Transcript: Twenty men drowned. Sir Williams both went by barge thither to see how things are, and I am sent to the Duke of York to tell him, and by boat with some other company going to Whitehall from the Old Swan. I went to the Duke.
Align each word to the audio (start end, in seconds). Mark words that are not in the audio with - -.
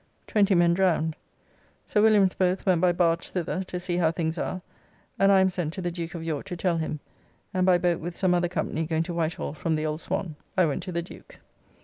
Twenty 0.25 0.55
men 0.55 0.73
drowned. 0.73 1.15
Sir 1.85 2.01
Williams 2.01 2.33
both 2.33 2.65
went 2.65 2.81
by 2.81 2.91
barge 2.91 3.29
thither 3.29 3.61
to 3.65 3.79
see 3.79 3.97
how 3.97 4.09
things 4.09 4.35
are, 4.39 4.63
and 5.19 5.31
I 5.31 5.41
am 5.41 5.51
sent 5.51 5.73
to 5.73 5.81
the 5.83 5.91
Duke 5.91 6.15
of 6.15 6.23
York 6.23 6.47
to 6.47 6.57
tell 6.57 6.77
him, 6.77 6.99
and 7.53 7.67
by 7.67 7.77
boat 7.77 7.99
with 7.99 8.15
some 8.15 8.33
other 8.33 8.49
company 8.49 8.87
going 8.87 9.03
to 9.03 9.13
Whitehall 9.13 9.53
from 9.53 9.75
the 9.75 9.85
Old 9.85 10.01
Swan. 10.01 10.37
I 10.57 10.65
went 10.65 10.81
to 10.81 10.91
the 10.91 11.03
Duke. 11.03 11.37